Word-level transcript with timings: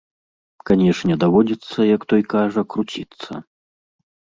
Канешне, 0.69 1.19
даводзіцца, 1.25 1.79
як 1.95 2.01
той 2.15 2.21
кажа, 2.37 2.61
круціцца. 2.75 3.31